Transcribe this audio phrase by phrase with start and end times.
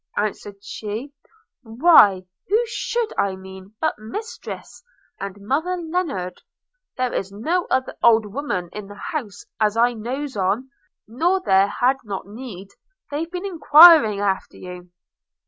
[0.17, 1.13] answered she;
[1.61, 4.83] 'why, who should I mean, but mistress,
[5.19, 6.41] and mother Lennard?
[6.97, 10.71] There's no other old woman in the house as I knows on,
[11.07, 12.69] nor there had not need.
[13.11, 14.89] They've been enquiring after you.'